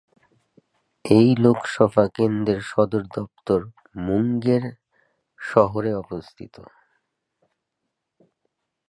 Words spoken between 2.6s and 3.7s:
সদর দফতর